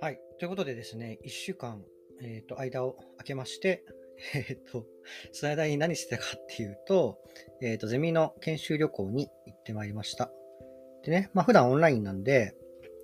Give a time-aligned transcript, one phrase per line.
[0.00, 0.20] はい。
[0.38, 1.82] ということでですね、1週間、
[2.22, 3.84] えっ、と、間を空けまして、
[4.34, 4.86] えっ、と、
[5.32, 7.18] その間に何してたかっていうと、
[7.60, 10.30] えっ、と、ゼミの研修旅行に行ってまいりました。
[11.02, 12.54] でね、まあ普段オンラインなんで、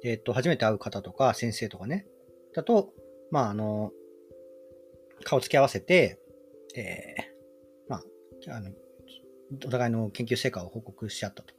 [0.05, 2.07] えっ、と、初めて会う方とか先生とかね、
[2.55, 2.95] だと、
[3.33, 3.93] まああの、
[5.25, 6.21] 顔つき合わせて、
[6.77, 8.05] えー、まあ、
[8.55, 8.71] あの、
[9.65, 11.56] お互いの研究成果を報告し合ったと。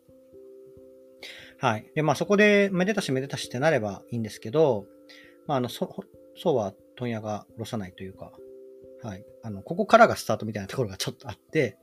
[1.60, 1.92] はい。
[1.96, 4.86] で、まあそこで、めでたしめでたしってなればいいんですけど、
[5.48, 6.04] まああの、そ、
[6.36, 8.32] そうは問屋が下ろさないというか、
[9.04, 9.26] はい。
[9.44, 11.78] あの、ここからがスタートみたいなところがちょっとあって、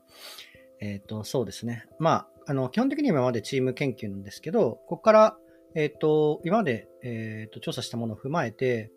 [0.81, 1.87] えっ、と、そうですね。
[1.99, 5.39] まあ、あの、基本的に今までチーム研究なんですけど、ここから、
[5.75, 8.91] えっ、と、今まで、えっ、と、調査したものを踏まえて、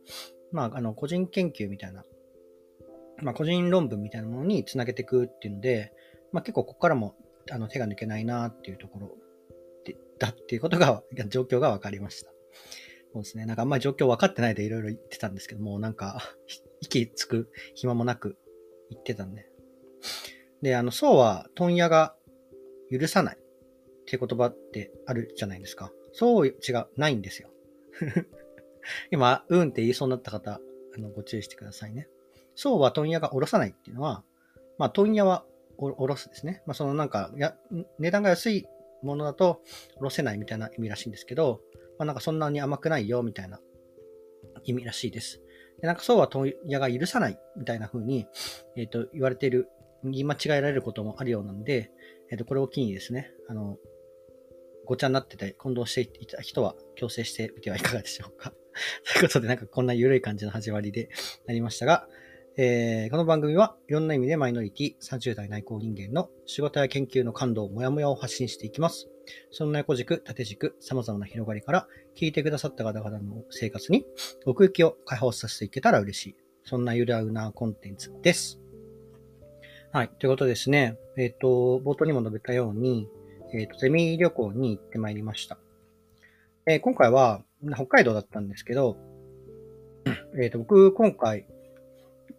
[0.51, 2.03] まあ、あの、個人研究みたいな、
[3.21, 5.91] まあ、個人論文みたいなものにつなげていくっていうので、
[6.31, 7.15] まあ、結構ここからも、
[7.51, 9.15] あの、手が抜けないなっていうところ
[9.87, 12.31] でだっていうことが、 状況が分かりました。
[13.13, 13.45] そうですね。
[13.45, 16.21] なんかあんまり状況分かってないでいろいろ言ってたんですけども、なんか、
[16.81, 18.37] 息つく暇もなく
[18.89, 19.49] 言ってたんで。
[20.61, 22.15] で、あの、そうは問屋が
[22.91, 23.39] 許さないっ
[24.05, 25.91] て言葉ってあるじゃないですか。
[26.13, 27.49] そう違う、ないんですよ。
[29.11, 30.61] 今、うんって言いそうになった方、
[30.95, 32.07] あの、ご注意してくださいね。
[32.55, 34.23] そうは問屋が下ろさないっていうのは、
[34.77, 35.45] まあ、問屋は
[35.77, 36.63] おろすですね。
[36.65, 37.55] まあ、そのなんか、や、
[37.99, 38.67] 値段が安い
[39.03, 39.61] ものだと
[39.95, 41.61] 下ろせないみたいな意味らしいんですけど、
[41.97, 43.59] まあ、なんかそんなに甘くないよみたいな
[44.63, 45.41] 意味らしいです。
[45.81, 48.27] でなんかそうは問屋が許さないみたいな風に、
[48.75, 49.69] えっ、と、言われている、
[50.03, 51.91] 言い間違えられることもあるようなんで、
[52.31, 53.77] えっ、と、これを機にですね、あの、
[54.85, 58.53] ごちゃになってて混同していた人は強制してみてはいかがでしょうか。
[59.13, 61.09] ということで、なんかこんな緩い感じの始まりで
[61.45, 62.07] なりましたが、
[62.59, 69.07] えーこの番組はいろんな意味でマイノリティ30代内向人間の仕事や研究の感動、もやもやを発信していきます。
[69.51, 74.07] そんな横軸、縦軸、様々な広がりから聞いてくださった方々の生活に
[74.47, 76.35] 奥行きを解放させていけたら嬉しい。
[76.63, 78.59] そんなゆらうなコンテンツです。
[79.91, 80.09] はい。
[80.17, 80.97] ということですね。
[81.15, 83.07] えっ、と、冒頭にも述べたように、
[83.53, 85.59] えっ、と、ゼミ旅行に行ってまいりました。
[86.65, 87.43] えー今回は
[87.75, 88.97] 北海道だったんですけど、
[90.41, 91.45] えっ、と、僕、今回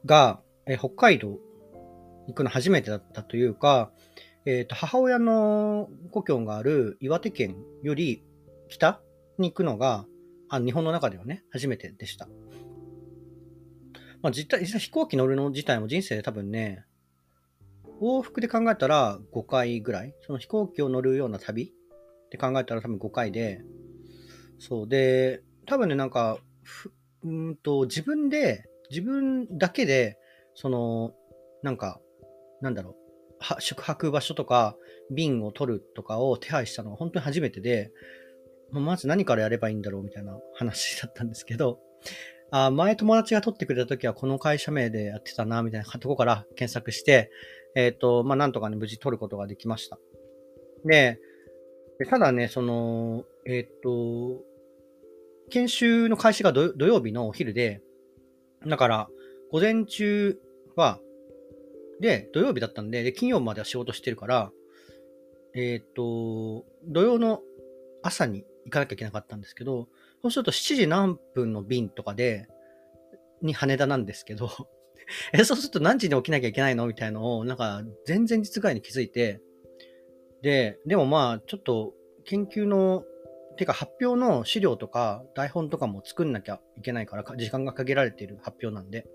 [0.04, 1.38] が、えー北海道
[2.26, 3.90] 行くの初めてだったというか、
[4.44, 8.22] えっ、と、母親の故郷がある岩手県より
[8.68, 9.00] 北
[9.38, 10.06] に行くのが、
[10.50, 12.28] あ日本の中ではね、初めてでした。
[14.22, 16.84] まあ、実際、実際飛行機乗るの自体も人生で多分ね、
[18.00, 20.14] 往復で考えたら5回ぐらい。
[20.26, 23.62] その飛行機を乗るような旅って考えたら多分5回で、
[24.58, 26.92] そうで、多分ね、なんか、ふ
[27.24, 30.18] うんと、自分で、自分だけで、
[30.54, 31.14] その、
[31.62, 32.00] なんか、
[32.60, 32.94] なんだろう、
[33.38, 34.76] は宿泊場所とか、
[35.10, 37.90] 便を取るとかを手配したのが本当に初めてで、
[38.70, 41.80] まず何からやればいいんだろうみたいな話だったんですけど、
[42.50, 47.30] あ前友達が取ってくれた時はこの会社名でやってたな、みたいなとこから検索して、
[47.74, 49.98] えっ、と、まあ、なんとかね、無事取ることができました。
[50.84, 51.18] で、
[52.08, 54.42] ただね、その、えっ、と、
[55.50, 57.82] 研修の開始が土曜日のお昼で、
[58.68, 59.08] だから、
[59.50, 60.38] 午前中
[60.76, 61.00] は、
[62.00, 64.52] で、土曜日だったんで、で金曜までは仕事してるから、
[65.54, 67.42] えっ、と、土曜の
[68.02, 69.88] 朝に行かなきゃいけなかったんですけど、
[70.22, 72.46] そうすると7時何分の便とかで、
[73.42, 74.50] に羽田なんですけど、
[75.32, 79.40] え、そうすると何時に起きなきゃいけないのみたいのを、なんか、全然実ぐらいに気づいて、
[80.42, 83.04] で、でもまあ、ちょっと、研究の、
[83.58, 89.06] てか発表の資料とか台本とかも作んなきゃいけないから、時間が限られている発表なんで。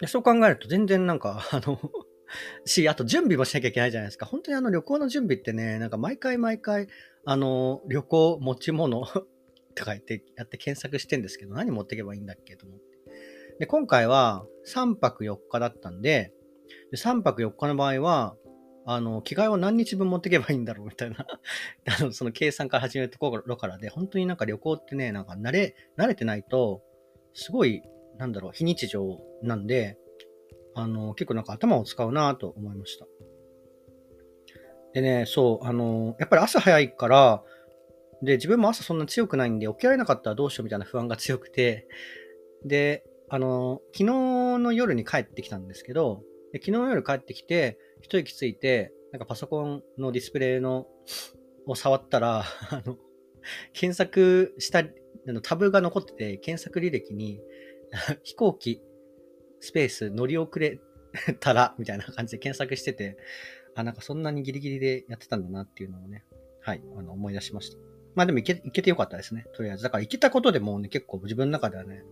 [0.00, 1.78] でそう考えると全然なんか、あの、
[2.64, 4.26] し、あと準備もしなきゃいけないじゃないですか。
[4.26, 6.88] 本当にあの旅行の準備ってね、なんか毎回毎回、
[7.24, 9.04] あの、旅行持ち物
[9.74, 12.84] とか言って、やって検索してんですけど、何持っていけばいいんだっけと思って。
[13.58, 16.32] で、今回は3泊4日だったんで、
[16.90, 18.36] で3泊4日の場合は、
[18.92, 21.24] あの、着替えを何日分持っていけばいいんだろうみたいな、
[22.00, 26.82] あの、その計算から始めるところからで、本当になんか旅行ってね、なんか慣れ、慣れてないと、
[27.32, 27.82] すごい、
[28.18, 29.96] なんだろう、非日常なんで、
[30.74, 33.06] あの、結構なんか頭を使うなと思いました。
[34.92, 37.44] でね、そう、あの、やっぱり朝早いから、
[38.22, 41.86] で、自分も朝そんな強くないんで、起きられなかったらどうしようみたいな不安が強くて、
[42.64, 44.04] で、あの、昨日
[44.58, 50.86] の夜に帰ってきたんですけど、で昨日の夜帰ってきて、一息ついて、なんかパソコンのディスプレイの、
[51.66, 52.96] を触ったら、 あの、
[53.72, 57.40] 検索した、あのタブが残ってて、検索履歴に、
[58.22, 58.82] 飛行機、
[59.60, 60.80] スペース、乗り遅れ
[61.40, 63.16] たら、みたいな感じで検索してて、
[63.74, 66.24] あ、なんかそんなにギリギリでやってたんだなっていうのをね、
[66.60, 67.78] はい、あの、思い出しました。
[68.14, 69.46] まあでも行け、行けてよかったですね。
[69.54, 69.82] とりあえず。
[69.82, 72.02] だから行けたことでもね、結構自分の中ではね、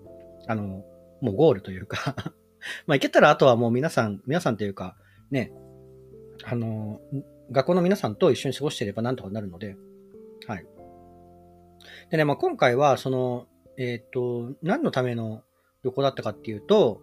[0.46, 0.84] あの、
[1.20, 2.14] もうゴールというか
[2.86, 4.96] まあ行けたらあとはもう皆さん、皆さんというか、
[5.30, 5.52] ね、
[6.44, 7.00] あの、
[7.50, 9.76] 学校の皆さんと一緒に過ごしていればなんとかなるので、
[10.46, 10.66] はい。
[12.10, 13.46] でね、まあ今回は、その、
[13.76, 15.42] えっ、ー、と、何のための
[15.84, 17.02] 旅行だったかっていうと、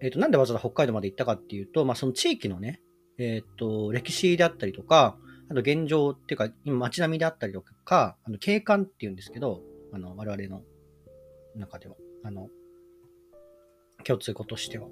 [0.00, 2.80] えっ、ー、と、なんでわざわざ北海道まで行ったかっていうと、まあその地域のね、
[3.18, 5.16] えっ、ー、と、歴史であったりとか、
[5.48, 9.62] あと現状っていうか、今街並みであったりとか、あの景観っていうんですけど、
[9.92, 10.62] あの、我々の
[11.54, 12.48] 中では、あの、
[14.06, 14.88] 共通語としては。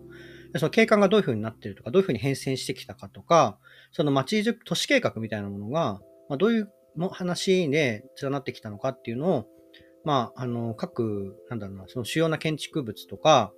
[0.57, 3.59] その景観がどういう風になってるとか、どういう風に変遷してきたかとか、
[3.93, 6.73] その街づく都市計画みたいなものが、まあ、どういう
[7.11, 9.47] 話で連なってきたのかっていうのを、
[10.05, 13.53] まあ、あの、各、なんだろうな、その主要な建築物とか、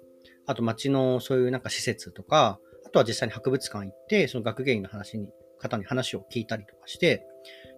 [0.46, 7.26] あと街のそういうなんか施設とか、あとは実際に博物館行って、その学芸員の話に、方に話を聞いたりとかして、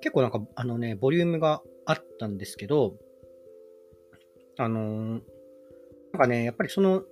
[0.00, 2.94] 結構なんか、あのね、ボリュームがあったんですけど、
[4.58, 5.20] あのー、
[6.12, 7.02] なんかね、やっぱりその、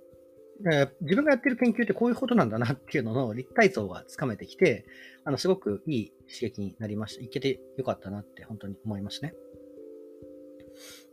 [0.59, 4.85] 自分がやってる研究ってこういうことなんだなっていうのの立体像がつかめてきて、
[5.23, 7.23] あの、すごくいい刺激になりました。
[7.23, 9.33] いけてよかったなって本当に思いますね。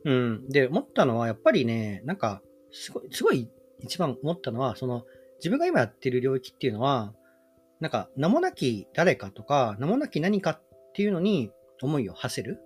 [0.05, 0.49] うん。
[0.49, 2.43] で、思ったのは、やっぱりね、なんか、
[2.73, 3.49] すごい、すごい
[3.81, 5.05] 一番思ったのは、その、
[5.39, 7.15] 自分が今やってる領域っていうのは、
[7.81, 10.63] なんか、名もなき誰かとか、名もなき何かっ
[10.95, 11.51] ていうのに
[11.83, 12.61] 思いを馳せる。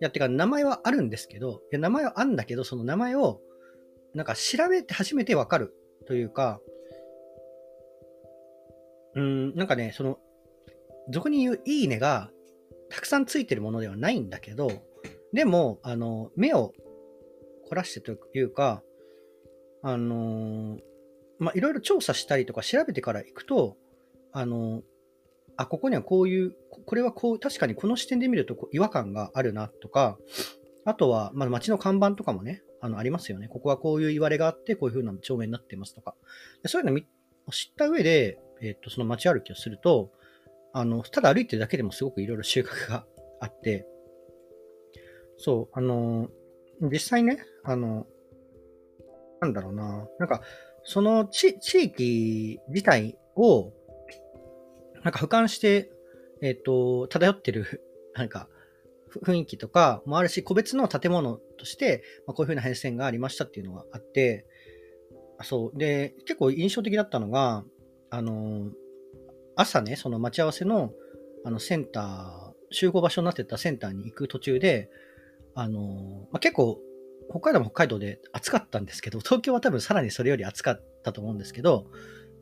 [0.00, 3.40] いや、てか、名前はあるんですけど、いや、名前はあるんだけど、その名前を、
[4.14, 5.74] なんか調べて初めてわかる
[6.10, 6.60] というか、
[9.14, 10.18] うん、なんかね、その、
[11.08, 12.30] 俗に言ういいねが
[12.88, 14.72] たくさんついてるものではないんだけど、
[15.32, 16.72] でも、あの、目を
[17.68, 18.82] 凝らしてというか、
[19.84, 20.78] あの
[21.38, 23.76] まあ、いろいろ調査したりとか調べてから行くと、
[24.32, 24.82] あの
[25.56, 26.56] あ、ここにはこういう、
[26.86, 30.18] これはこう、確かにこの視点で見ると違和感があるなとか、
[30.84, 33.48] あとは、まあ、街の看板とかもね、あの、ありますよね。
[33.48, 36.14] ここはこういう言われがあって、こういう風な帳面になってますとか。
[36.62, 36.98] でそういうの
[37.46, 40.12] を知った上で、えっ、と、その街歩きをすると、
[40.72, 43.04] あの、ただ歩いてるだけでもすごくいろいろ収穫が
[43.40, 43.86] あって、
[45.36, 46.28] そう、あの、
[46.80, 48.06] 実際ね、あの、
[49.40, 50.42] なんだろうな、なんか、
[50.82, 53.72] その地地域自体を、
[55.02, 55.90] なんか俯瞰して、
[56.42, 57.82] えっ、ー、と、漂ってる、
[58.14, 58.48] なんか、
[59.24, 64.46] 雰囲気とかもあるし、個別の建物として、まあ、こういう風な変遷がありましたっていうのがあって、
[65.42, 65.78] そう。
[65.78, 67.64] で、結構印象的だったのが、
[68.10, 68.70] あの、
[69.56, 70.92] 朝ね、その待ち合わせの、
[71.44, 74.90] あの、センター、集合場所になってたセンターに行く途中で、
[75.54, 76.80] あの、まあ、結構、
[77.30, 81.86] 北海道も北海道で暑かったんですけど、 東京は多分さらにそれより暑かったと思うんですけど、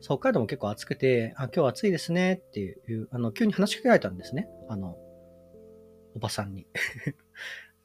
[0.01, 4.47] 北海道も結構暑くて、あ、今日暑いですねっていう、あの、急に話しかけられたんですね。
[4.69, 4.97] あの、
[6.15, 6.67] おばさんに。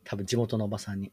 [0.04, 1.12] 多分地元のおばさんに。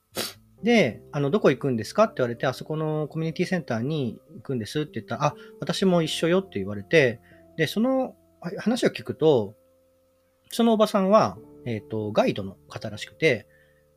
[0.63, 2.03] で、あの、どこ行くんですか？
[2.03, 7.19] って言われて、あそこのコミュニティセンターに行くんですって言ったら、あ、私も一緒よって言われて、
[7.57, 8.15] で、その
[8.59, 9.55] 話を聞くと、
[10.49, 13.47] そのおばさんは、えっ、ー、と、ガイドの方らしくて、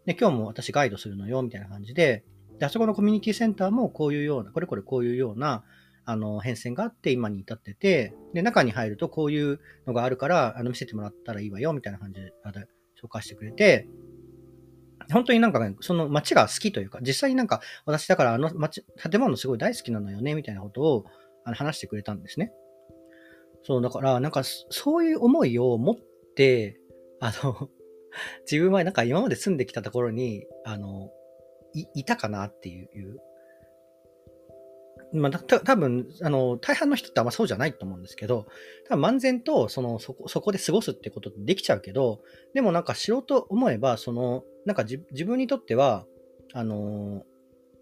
[0.06, 2.24] で、今日も私ガイドするのよ、みたいな感じで、
[2.58, 5.64] で、あそこのコミュニティセンターもこういうような、これこれこういうような、
[6.06, 12.32] あの、変遷があって今に至ってて、で、中に入るとこういうのがあるから、あの、見せてもらったらいいわよ、みたいな感じで
[13.02, 13.88] 紹介してくれて、
[15.12, 21.04] 本当になんかね、その街が好きというか、実際になんか私だからあの街、建物すごい大好きなのよね、みたいなことを
[21.44, 22.52] あの話してくれたんですね。
[23.64, 25.96] そう、だからなんかそういう思いを持っ
[26.36, 26.78] て、
[27.20, 27.70] あの、
[28.50, 31.10] 自分はなんか今まで住んできたところに、あの、
[31.72, 33.18] いいたかなっていう、
[35.12, 38.46] まあ、た多分あの、大半の人ってあんまそうじゃないと思うんですけど、
[38.88, 42.20] 多分漫然とそのそこそこで過ごすってことできちゃうけど、
[42.52, 46.06] でもなんかしようと思えば、その、なんか自分にとっては、
[46.52, 47.24] あの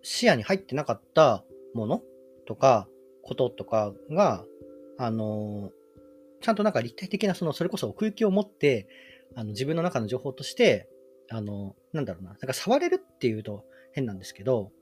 [0.03, 2.03] 視野に入ってなかったもの
[2.47, 2.89] とか、
[3.23, 4.45] こととかが、
[4.99, 5.71] あの
[6.43, 8.89] ちゃんとなんか立体的な、その、それこそ奥行きを持って、
[9.35, 10.89] あの、自分の中の情報として、
[11.31, 14.73] あの、なんだろうな、なんか触れるっていうと変なんですけど、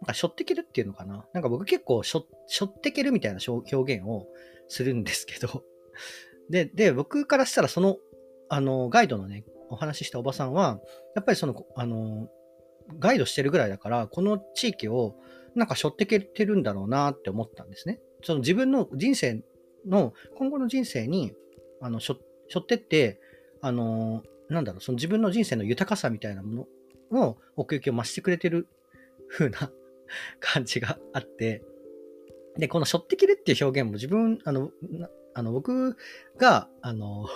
[0.00, 1.26] なんか、しょってけるっていうのかな。
[1.32, 4.26] なんか僕結構しょ、しょってけるみたいな表現を
[4.68, 5.62] するんですけど、
[6.50, 7.98] で、で、僕からしたらその、
[8.48, 10.80] あの、ガイドのね、お話ししたおばさんは、
[11.14, 12.28] やっぱりその、あの、
[12.98, 15.16] ガイドしてるぐらいだから、この地域を
[15.54, 18.00] なんか背負ってけてるんだろうなって思ったんですね。
[18.22, 19.42] その自分の人生
[19.86, 21.32] の、今後の人生に、
[21.80, 23.20] あの、しょ、しょってって、
[23.60, 26.66] あの、なんだろう、その自分の人生の豊かさみたいなも
[27.10, 28.68] のの奥行きを増してくれてる
[29.28, 29.70] 風な
[30.40, 31.62] 感じがあって、
[32.58, 34.70] で、この背負ってきるっていう表現も自分、あの、
[35.34, 35.96] あの僕
[36.36, 37.26] が、あの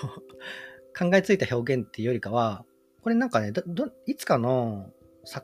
[0.99, 2.65] 考えついた表現っていうよりかは、
[3.03, 3.53] これなんかね、
[4.07, 4.91] いつかの、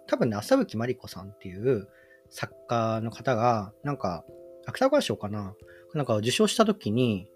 [0.06, 1.88] 多分ね、浅吹まりこさんっていう
[2.30, 4.24] 作家の方が、なんか、
[4.66, 5.54] 芥川賞かな
[5.94, 7.28] なんか受賞した時に、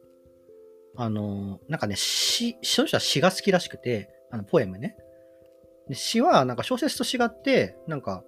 [0.97, 4.97] あの、なんかね、詩、その人は詩が好きらしくて、あの、ポエムね。
[5.89, 8.25] で詩は、なんか小説と違って、なんか、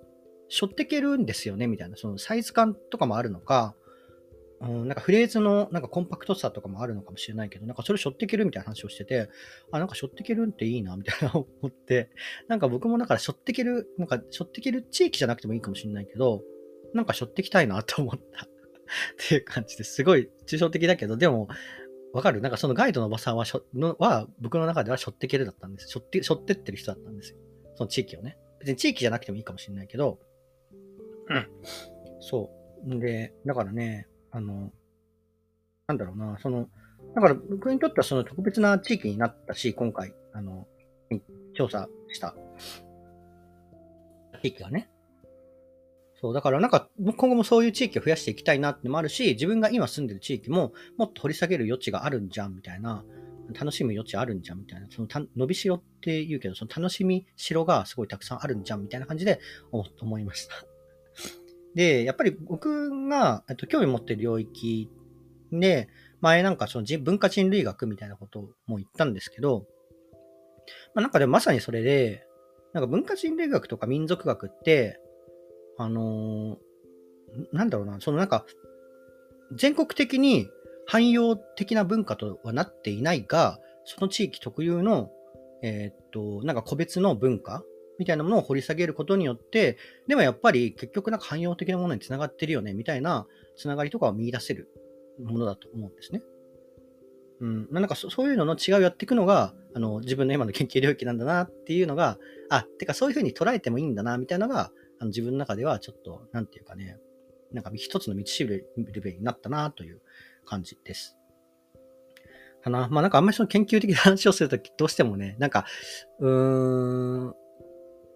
[0.49, 1.97] しょってけるんですよね、みたいな。
[1.97, 3.75] そのサイズ感とかもあるのか、
[4.61, 9.29] うん、なんかフレーズのなんかコンパクトさとかもあるのかもしれないけど、なんかそれしょってけるみたいな話をしてて、
[9.71, 12.11] あ、なんかしょってけるっていいな、みたいな 思って、
[12.49, 16.43] なんか僕もだからしょってける、なんかしょってける地域じゃなくてもいいかもしれないけど、
[16.93, 18.49] なんかしょってきたいなと思った っ
[19.29, 21.49] ていう感じですごい抽象的だけど、でも、
[22.13, 22.41] わかる？
[22.41, 25.89] なんかそのガイドのおばさんはしょのは、僕の中ではしょってけるだったんです。
[25.89, 27.39] しょって、しょってってる人だったんですよ。
[27.77, 28.39] その地域をね。
[28.61, 30.19] 別に地域じゃなくてもいいかもしれないけど、
[31.29, 31.47] うん。
[32.21, 32.51] そ
[32.87, 32.99] う。
[32.99, 34.71] で、だからね、あの、
[35.87, 36.69] なんだろうな、その、
[37.15, 40.67] だから僕にとってはその特別な地域になったし、今回、あの、
[41.55, 42.35] 調査した
[44.43, 44.91] 地域がね。
[46.21, 53.05] そう、だからなんか今後もそういう地域を増やしていきたいなってのもあるし、自分が今住んでる地域ももっと掘り下げる余地があるんじゃんみたいな、
[53.59, 59.41] 楽しむ余地あるんじゃんみたいな、その伸びしろって言うけど、その楽しみしろがすごいたくさんあるんじゃんみたいな感じで
[59.73, 60.55] 思いました。
[61.79, 64.91] で、やっぱり僕がえっと興味持ってる領域
[65.53, 65.89] で、
[66.21, 69.65] 前なんかその文化人類学みたいなことも言ったんですけど、
[70.93, 72.27] まあ、なんかでもまさにそれで、
[72.73, 74.99] なんか文化人類学とか民族学って、
[75.79, 78.45] あのー、なんだろうな、そのなんか、
[79.55, 80.49] 全国的に
[80.85, 85.13] 汎用的な文化とはなっていないが、その地域特有の、
[85.63, 87.63] えー、っと、なんか個別の文化
[87.99, 89.77] みたいなものを掘り下げることによって、
[90.07, 93.27] でもやっぱり結局なんか汎用的なものにつながってるよね、みたいな
[93.57, 94.71] つながりとかを見出せる
[95.23, 96.23] ものだと思うんですね。
[97.41, 97.69] うん。
[97.71, 102.19] なんかそういうのの違いをやっていくのが、あの、自分の今の研究領域なんだなっていうのが、
[102.51, 106.99] あ、てかそういうふうに捉えてもいいんだな、みたいなのが、あの自分の中ではちょっと、なんていうかね、
[107.53, 110.01] なんか一つの道しるべになったなという
[110.45, 111.17] 感じです。
[112.63, 112.89] かな。
[112.89, 115.67] まあなんかあんまりその研究的な話をするときどうしてもね、なんか、
[116.21, 117.35] うーん、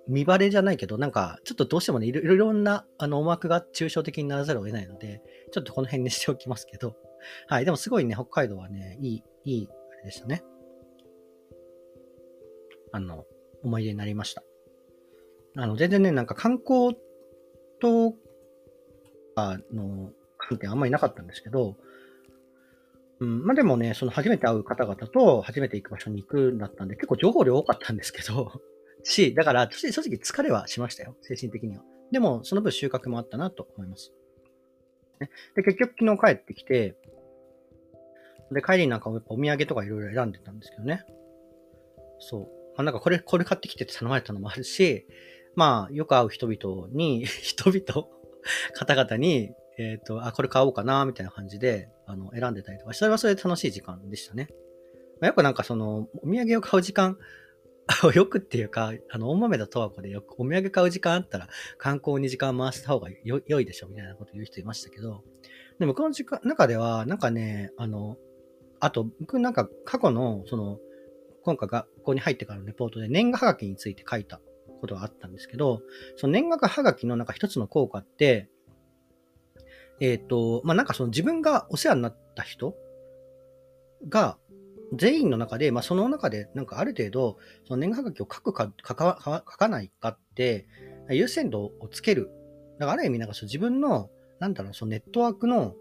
[0.08, 6.96] 見バレじゃないけど、なんか、ちょっとどうしてもね、いろいろな、あの、思惑が抽象的にならざるを得ないので、ちょっとこの辺にしておきますけど、
[7.46, 7.64] はい。
[7.64, 10.42] でもすごいね、北海道はね、いい、いい、あれでしたね。
[12.92, 13.26] あの、
[13.62, 14.42] 思い出になりました。
[15.56, 16.96] あの、全然ね、なんか観光
[17.80, 18.14] と
[19.34, 21.76] かの関係あんまりなかったんですけど、
[23.20, 28.60] うん、まあでもね、その初めて会う方々と初めて行く場所に行くんだったんで、結構情報量多かったんですけど、
[29.02, 31.16] し、だから、正直疲れはしましたよ。
[31.22, 31.82] 精神的には。
[32.10, 34.12] でも、その分収穫もあったなと思います。
[35.20, 36.96] ねで、結局昨日帰ってきて、
[38.52, 41.04] で、帰りになんかお土産とかいろいろ選んでたんですけどね。
[42.20, 42.40] そう。
[42.76, 45.06] まあ、なんかこれ、これ買ってきてって頼まれたのもあるし、
[45.54, 48.08] まあ、よく会う人々に、 人々
[48.74, 54.48] 方々に、えっ、ー、と、あ、これ買おうかな、みたいな感じで、あの、選んでたりとか、それはそれで楽しい時間でしたね。
[55.20, 57.18] まあ、よくなんかその、お土産を買う時間、
[58.14, 61.48] よくっていうか、あの、大豆田十和子でよくお土産買う時間あったら
[61.78, 65.24] 観光に時間回した方がよ良いでしょみたいなこと言う人いましたけど、
[65.78, 68.16] でもこの時間、中では、なんかね、あの、
[68.80, 70.78] あと、僕なんか過去の、その、
[71.44, 74.40] 今回学校に入ってからのレポートで年賀はがきについて書いた
[74.80, 75.82] ことがあったんですけど、
[76.16, 78.48] その年賀はがきのなんか一つの効果って、
[80.00, 82.74] えっ、ー、と、まあ、なんかその自分がお世話になった人
[84.08, 84.38] が、
[84.92, 90.66] 全員の中で、まあ、その中で、なんかある程度、その年賀はがきを書くか、書か書かないかって、
[91.10, 92.30] 優先度をつける。
[92.78, 95.74] だからある意味、なんかその自分の、なんだろう、そのネットワークの、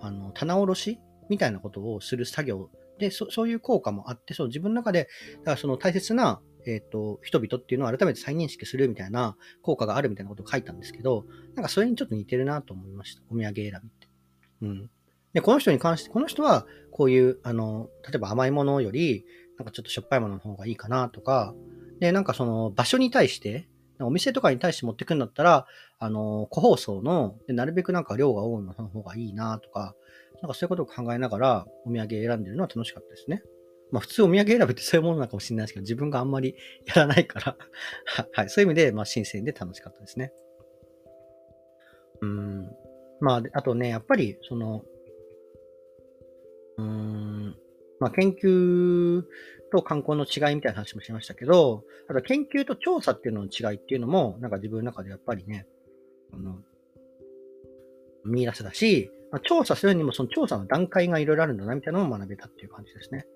[0.00, 13.22] あの、棚卸しみたいなことをする作業で、そそういう効果もあって、そう、自分の中で、だからその大切な、えっ、ー、と、人々っていうのを改めて再認識するみたいな効果があるみたいなことを書いたんですけど、なんかそれにちょっと似てるなと思いました。
[13.30, 14.08] お土産選びって。
[14.62, 14.90] うん。
[15.34, 19.26] で、この人に関して、この人は、こういう、あの、例えば甘いものより、
[19.58, 21.54] なんかちょっとしょっぱいものの方がいいかなとか、
[22.00, 23.68] で、なんかその場所に対して、
[24.00, 25.66] お店とかに対して持ってくんだったら、
[25.98, 29.94] あの、個包装の、なるべくなんか量が多いものの方がいいなとか、
[30.40, 33.42] なんかそういうことを考えながらお土産選んでるのは楽しかったですね。
[33.90, 37.56] まあ普通お土産選ぶってそういうものなのかもしれないですけど、自分があんまりやらないから
[38.32, 40.32] はい、そういう意味で、まあ新鮮で楽しかったですね。
[42.20, 42.70] うん。
[43.20, 44.84] まあ、あとね、やっぱり、その、
[46.78, 47.56] うん、
[48.00, 49.22] まあ、研究
[49.70, 55.66] と観光の違いみたいな話もしましたけど、あと研究と調査っていうのの違いっていうのも、なんか自分の中でやっぱりね、
[56.32, 56.58] あの、
[58.24, 63.26] 見出せだし、まあ、調査するにもその調査の段階がいろいろあるんだなみたいなのも学べたっていう感じですね。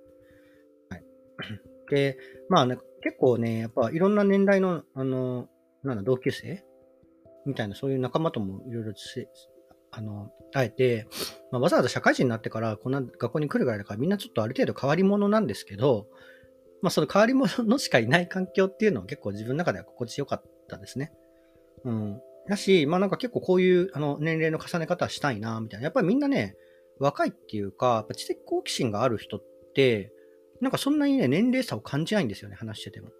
[0.90, 1.04] はい。
[1.90, 2.18] で、
[2.48, 5.48] まあね、結構ね、やっぱいろんな年代の、あの、
[5.82, 6.64] なんだ、同級生
[7.46, 8.92] みたいな、そういう仲間ともいろいろ
[9.90, 11.06] あの、あえて、
[11.50, 16.06] まあ、わざわざ社会人になってからこんな学校に来るぐらいだからみんなちょっとある程度変わり者なんですけど、
[16.80, 21.12] まあその変わり者しかいない環境っていうのは結構自分の中では心地よかったですね。
[21.84, 22.20] うん。
[22.48, 25.84] だし、まあなんか結構こういうあの年齢の重ね方したいな、みたいな。
[25.84, 26.56] やっぱりみんなね、
[26.98, 29.42] 若いっていうか、やっぱ知的好奇心がある人っ
[29.74, 30.12] て、
[30.60, 33.10] なんかそんなにね、年齢差を感じないんですよね、話してても。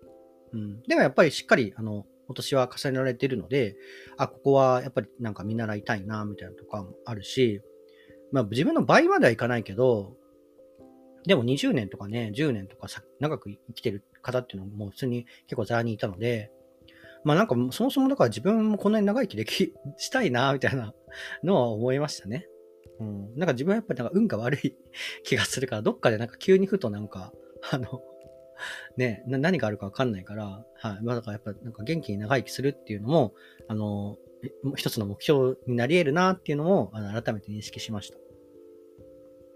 [0.53, 0.83] うん。
[0.83, 3.77] でもやっぱりしっかり、あの、お年は重ねられてるので、
[4.17, 7.63] あ、ここはやっぱりなんか見習いたいな、みたいなとかもあるし、
[8.31, 10.15] まあ自分の倍まではいかないけど、
[11.25, 12.89] でも20年とかね、10年とか
[13.21, 16.51] 長く生きてる方っていうのももう普通に結構ザラにいたので、
[17.25, 20.95] まあなんかそもそもだから自分もこんなに長生きでき、 したいな、みたいな
[21.43, 22.47] のは思いましたね。
[23.01, 23.35] うん。
[23.37, 24.77] なんか自分はやっぱりなんか運が悪い
[25.23, 27.33] 気がするから、どっかでなんか急にふとなんか、
[27.71, 28.03] あの、
[28.97, 31.03] ね、何があるかわかんないから、はい。
[31.03, 33.35] まあだからやっぱなんか元気に長生きするっていうのも、
[33.69, 34.17] あの、
[34.77, 38.19] 一つの目標になり得るなっていうのをあの改めて認識しました。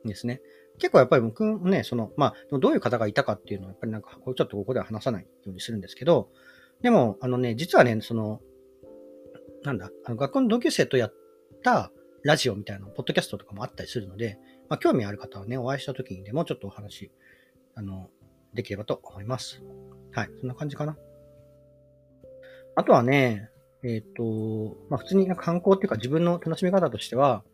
[0.05, 0.41] ですね。
[0.79, 6.31] 結構やっぱり僕もね、その、まあ、どういう方がいたかっていうのは、やっぱりなんか、ちょっとここでは話さないようにするんですけど、
[6.81, 8.41] でも、あのね、実はね、その、
[9.63, 11.15] なんだ、あの学校の同級生とやっ
[11.63, 11.93] た
[12.25, 17.13] ラジオみたいな、ポッドキャストとかもあったりするので、まあ、興味ある方はね、お会いした時にでもちょっとお話、
[17.75, 18.11] あの、
[18.55, 19.63] できればと思います。
[20.13, 20.97] はい、そんな感じかな。
[22.75, 23.51] あとはね、
[23.85, 27.45] えっ、ー、と、まあ、普通に観光っていうか自分の楽しみ方としては、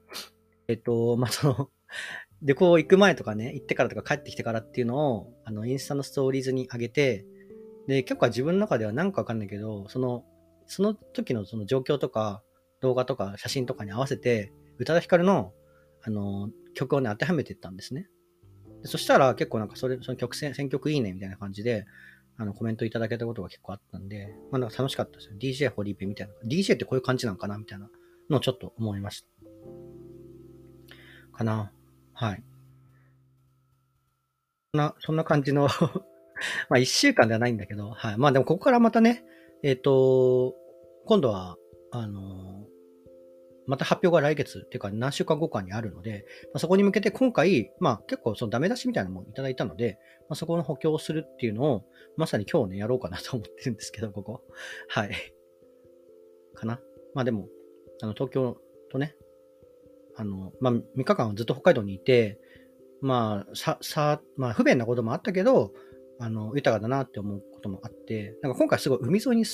[0.68, 1.70] えっ、ー、と、まあ、その、
[2.42, 7.24] 旅行行く前とかね、行ってからとか帰ってきてからっていうのを、あの、インスタのストーリーズに上げて、
[7.88, 10.24] で、結構自分の中ではなんかわかんないけど、その、
[10.66, 12.42] その時のその状況とか、
[12.80, 15.52] 動画とか写真とかに合わせて、宇多田ヒカルの、
[16.02, 18.08] あの、曲をね、当てはめていったんですね。
[18.84, 21.86] そしたら結構なんかそれ、その曲選、選曲いいねみたいな感じで、
[22.36, 25.34] あの、コメントいただけたことが結構あったんで、まあなんか楽しかったですよ。
[25.38, 26.34] DJ ホリーペみたいな。
[26.48, 27.88] DJ ってこういう感じなんかなみたいな
[28.30, 29.28] のをちょっと思いました。
[31.36, 31.72] かな。
[32.12, 32.42] はい。
[34.72, 35.68] そんな、そんな感じの
[36.70, 38.18] まあ、一週間ではないんだけど、はい。
[38.18, 39.24] まあでもここからまたね、
[39.64, 40.54] えっ、ー、と、
[41.06, 41.56] 今度は、
[41.90, 42.66] あの
[43.68, 51.84] また発表が来月っていうか何週間後かにあるので、まあ、そこに向けて今回、まあ結構そのダメ出しみたいなのもいただいたので、まあ、そこの補強をするっていうのを、
[52.16, 54.42] まさに今日ね、やろうかなと思ってるんですけど、ここ。
[54.88, 55.10] はい。
[56.54, 56.80] かな。
[57.14, 57.48] まあでも、
[58.02, 58.56] あの、東京
[58.90, 59.14] とね、
[60.16, 62.40] あの、まあ3日間はずっと北海道にいて、
[63.00, 65.72] まあ、さ、さ、まあ不便なこともあったけど、
[66.20, 69.44] あの、豊かだなって思うこともあって、なんか今回すごい海沿いに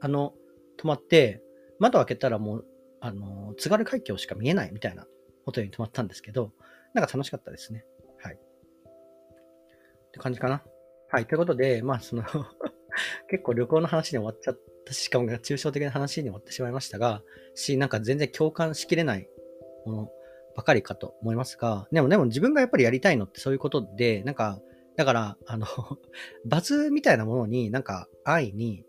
[0.00, 0.34] あの、
[0.76, 1.42] 泊まって、
[1.78, 2.66] 窓開けたらもう、
[3.04, 5.06] あの、津軽海峡しか見えないみたいな
[5.44, 6.52] ホテルに泊まったんですけど、
[6.94, 7.84] なんか楽しかったですね。
[8.22, 8.34] はい。
[8.34, 10.62] って感じかな。
[11.10, 11.26] はい。
[11.26, 12.24] ということで、まあ、その
[13.28, 17.22] 結構旅行の話に終わっちゃったし、しかも抽象的な話に終わってしまいましたが、
[17.54, 19.28] し、なんか全然共感しきれない
[19.84, 20.10] もの
[20.56, 24.62] ばかりかと思いますが、でもでも自分がやっぱりやりたいのってそういうことで、なんか、
[24.96, 25.66] だから、あの
[26.46, 28.86] バズみたいなものになんか愛に、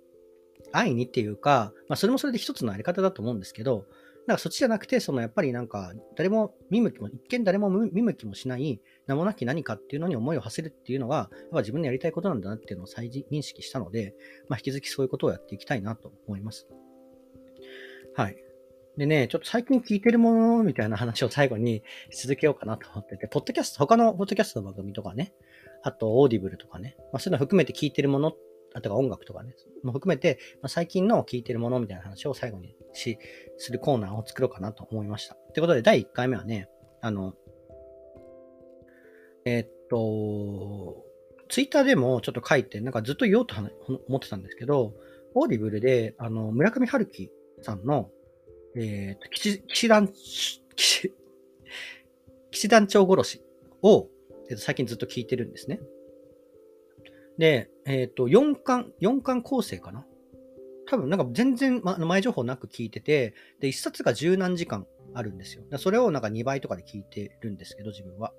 [0.71, 3.85] 愛にっていうか、まあそれもそれで一つのやり方だと思うんですけど、
[4.27, 14.15] なんかそっちじゃなくて、そのやっぱりなんか、誰も見向きも、一見誰も見向きもしない、名もなき何かっていうのに思いを馳せるっていうのが、やっぱ自分のやりたいことなんだなっていうのを再認識したので、
[14.49, 16.67] まあ引き続きそういうことをやっていきたいなと思います。
[18.15, 18.37] はい。
[18.97, 21.83] でね、ちょっと最近聞いてるものみたいな話を最後に
[22.13, 25.33] 続けようかなと思ってて、ポッドキャスト、他のポッドキャストの番組とかね、
[25.83, 28.35] あとオーディブルとかね、まあ、そういうの含めて聞いてるものっ、
[28.75, 33.17] あとか音楽とかね、も含めて、まあ、最近の聞いてるものみたいな話を最後にし、
[33.57, 35.35] するコーナーを作ろうかなと思いました。
[35.53, 36.67] ということで、第1回目はね、
[37.01, 37.35] あの、
[39.45, 41.05] えー、っと、
[41.47, 44.93] ツイッターでもちょっと書いて、なんかずっと言おうと思ってたんですけど、
[45.35, 48.09] オーディブルで、あの、村上春樹さんの、
[48.75, 50.13] えっ、と、騎士、団、騎
[50.85, 51.13] 士、
[52.51, 53.41] 騎士団長殺し
[53.81, 54.09] を、
[54.49, 55.79] えー、と最近ずっと聞いてるんですね。
[57.37, 60.05] で、えっ、ー、と、4巻、4巻構成かな？
[60.87, 65.63] 多分なんか全然、ま、前情報なく聞いてて、で、1冊が十何時間あるんですよ。
[65.77, 68.33] それをなんか2倍とかで聞いてるんですけど、自分は。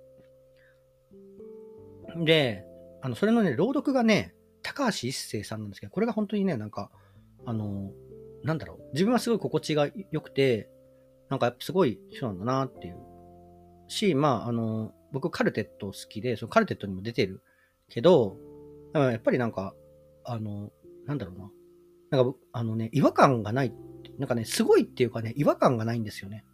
[2.25, 2.65] で、
[3.03, 6.91] あの、それのね、朗読がね、高橋一生さんなんですけど、これが本当にね、なんか、
[7.45, 7.93] あの、
[8.43, 10.69] なんだろう、自分はすごい心地が良くて、
[11.29, 12.97] なんかやっぱすごい人なんだなっていう。
[13.89, 17.43] し、まあ、あの、僕カルテット好きで、そのカルテットにも出てる
[17.89, 18.37] けど、
[18.94, 19.75] やっぱりなんか、
[20.25, 20.70] あの、
[21.07, 21.51] なんだろうな。
[22.11, 23.75] なんか、あのね、違和感がない。
[24.18, 26.44] なんかね、すごいっていうかね、違和感がないんですよね。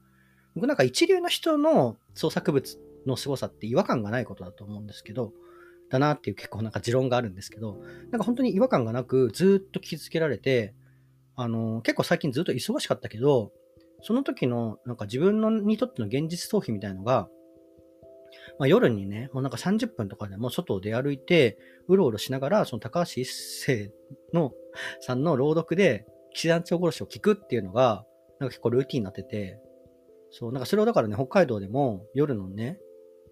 [0.55, 5.33] 僕なんか一流の人の創作物の凄さって違和感がないことだと思うんですけど、
[5.91, 7.79] だなっていう結構なんか持論があるんですけど、
[8.11, 10.75] なんか本当に違和感がなくずっと聞き続けられて、
[11.37, 13.53] あの、結構最近ずっと忙しかったけど、
[14.03, 17.29] その時のなんか自分のにとっての現実逃避みたいのが、
[18.63, 23.91] まあ、夜にね、もうなんか30分とかでも外を出歩いて、うろうろしながら、その高橋一生
[24.33, 24.53] の、
[25.01, 28.07] さんの朗読で、騎士団長殺しを聞くっていうのが、
[28.39, 29.59] なんか結構ルーティンになってて、
[30.31, 32.79] そう、なんかそれをだからね、北海道でも夜のね、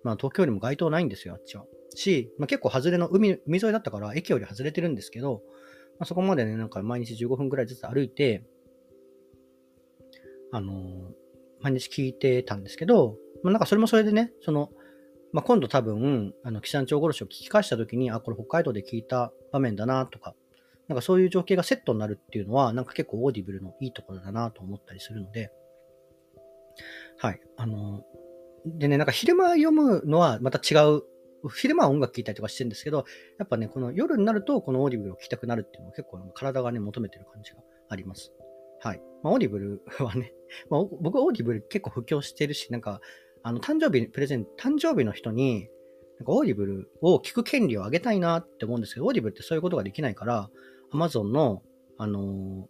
[0.02, 1.64] まあ東京よりも街灯ないんですよ、あっちは。
[1.94, 5.42] し、まあ、結構外れの海、海沿いだったから駅より外れてるんですけど、
[6.00, 8.42] まあ、そこまでね、なんか毎日15分くらいずつ歩いて、
[10.50, 10.76] あのー、
[11.60, 13.14] 毎日聞いてたんですけど、
[13.44, 14.70] まあ、なんかそれもそれでね、その、
[15.32, 20.34] まあ、今度多分、あの、騎士団長殺しを聞き返したときに、あ、これ北海道で聞いた場面だなとか、
[20.88, 25.52] なんかそういう情景がセットになるっていうのは、なんか結構オーディブルのいいところだなと思ったりするので、
[27.18, 27.40] はい。
[27.56, 28.02] あの、
[28.66, 31.02] でね、なんか昼間読むのはまた違う、
[31.54, 33.04] 昼間は音楽聴いたりとかしてるんですけど、
[33.38, 38.32] やっぱね、この夜になるとこのオーディブルを聴きたくなるっていうのは結構体がね、求めてる感じがあります。
[38.80, 39.02] はい。
[39.22, 40.32] まあ、オーディブルはね、
[40.70, 43.00] まあ、僕はオーディブル結構布教してるし、なんか、
[43.42, 45.68] あの、誕生日プレゼント、誕生日の人に、
[46.18, 50.50] なんかオーディブルを聞く権利をあげたいなって思うんですけど、オーディブルってそういうことができないから、
[50.92, 51.62] アマゾンの、
[51.98, 52.68] あの、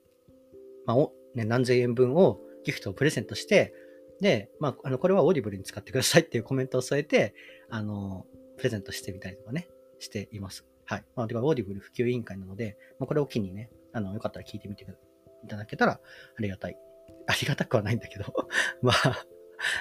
[0.86, 3.74] まあ、お、ね、何千円分をギフトをプレゼントして、
[4.20, 7.34] で、まあ、あの、これはオーディブルに使ってくださいっていうコメントを添えて、
[7.70, 8.26] あの、
[8.58, 10.66] プレゼントしてみたりとかね、しています。
[10.84, 11.04] はい。
[11.16, 16.00] まあ、てか、オーディブル普及委員会なので、まあ、これを機にね、あの、よかったら聞いてみていただけたらあ
[16.42, 16.76] りがたい。
[17.26, 18.24] ありがたくはないんだけど
[18.82, 19.26] まあ、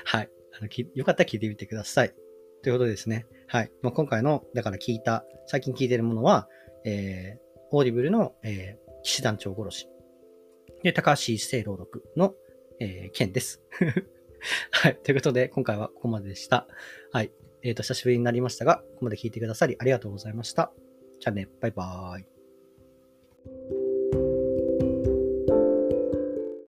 [0.06, 0.30] はい。
[0.60, 2.14] あのよかったら聞いてみてください。
[2.62, 3.26] ということですね。
[3.48, 3.72] はい。
[3.82, 6.48] まあ、今回の、だから聞いた、最近聞いてるものは、
[6.86, 9.88] えー、オーディブルの、えー、騎士団長殺し。
[10.84, 12.34] で、高橋一生朗読の、
[12.80, 13.62] えー、件です。
[14.72, 14.98] はい。
[15.04, 16.68] ということで、今回はここまででした。
[17.12, 17.32] はい。
[17.64, 20.74] えっ、ー、と、久しぶりになりましたが、ここまで聞いてくださりありがとうございました。
[21.20, 23.79] じゃあね、バイバーイ。